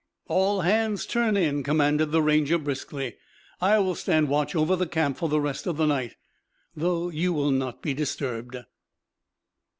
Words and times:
"All 0.27 0.61
hands, 0.61 1.05
turn 1.05 1.37
in," 1.37 1.61
commanded 1.61 2.11
the 2.11 2.23
Ranger 2.23 2.57
briskly. 2.57 3.17
"I 3.61 3.77
will 3.77 3.93
stand 3.93 4.29
watch 4.29 4.55
over 4.55 4.75
the 4.75 4.87
camp 4.87 5.17
for 5.17 5.29
the 5.29 5.39
rest 5.39 5.67
of 5.67 5.77
the 5.77 5.85
night, 5.85 6.15
though 6.75 7.09
you 7.09 7.33
will 7.33 7.51
not 7.51 7.83
be 7.83 7.93
disturbed." 7.93 8.55